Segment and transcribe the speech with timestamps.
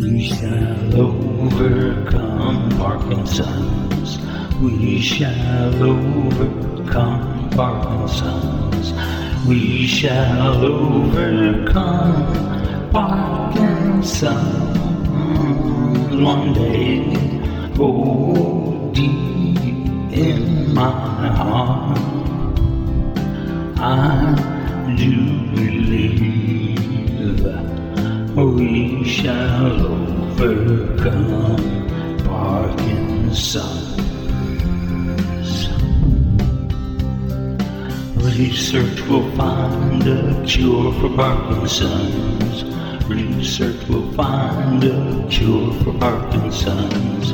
[0.00, 4.18] We shall overcome Parkinson's.
[4.60, 8.92] We shall overcome Parkinson's.
[9.48, 12.32] We shall overcome
[12.92, 14.78] Parkinson's
[16.14, 17.04] one day.
[17.80, 19.58] Oh, deep
[20.12, 20.90] in my
[21.40, 21.98] heart,
[23.80, 25.12] I do
[25.56, 26.57] believe
[29.18, 29.82] shall
[30.40, 31.58] overcome
[32.24, 33.68] Parkinson's.
[38.38, 42.62] Research will find a cure for Parkinson's.
[43.08, 47.32] Research will find a cure for Parkinson's.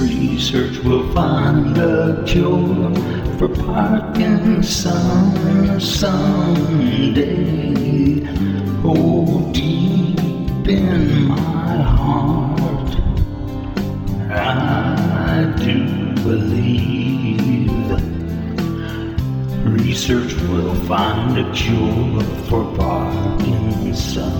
[0.00, 2.92] Research will find a cure
[3.38, 4.68] for Parkinson's
[5.98, 7.70] someday.
[8.82, 9.09] Oh,
[11.54, 12.92] my heart,
[14.30, 16.80] I do believe
[19.90, 24.30] research will find a cure for Parkinson's.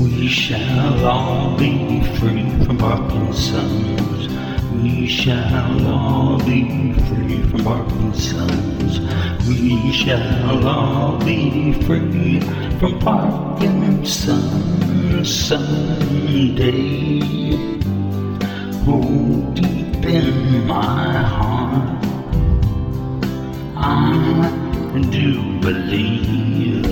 [0.00, 4.28] We shall all be free from Parkinson's.
[4.72, 9.35] We shall all be free from Parkinson's.
[9.48, 12.40] We shall all be free
[12.80, 14.12] from Parkinson's
[15.46, 17.20] someday.
[18.88, 22.04] Oh, deep in my heart,
[23.76, 26.86] I do believe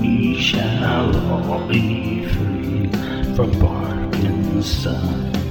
[0.00, 2.90] we shall all be free
[3.36, 5.43] from Parkinson's.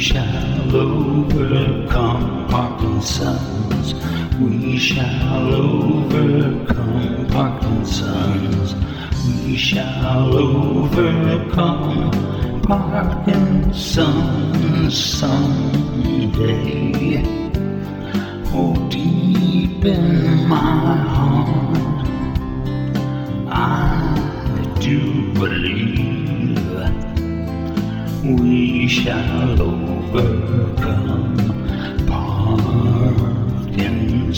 [0.00, 3.94] Shall overcome Parkinson's.
[4.38, 8.74] We shall overcome Parkinson's.
[9.44, 12.10] We shall overcome
[12.62, 13.96] Parkinson's
[15.18, 16.04] someday.
[18.54, 22.06] Oh, deep in my heart,
[23.48, 26.37] I do believe
[28.36, 31.36] we shall overcome.
[32.06, 34.34] Part in.